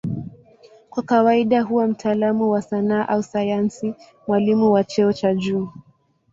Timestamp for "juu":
5.33-5.69